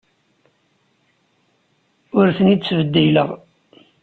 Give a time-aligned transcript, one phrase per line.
[2.17, 3.29] Ur ten-id-ttbeddileɣ.